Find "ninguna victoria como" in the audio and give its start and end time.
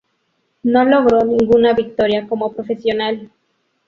1.25-2.51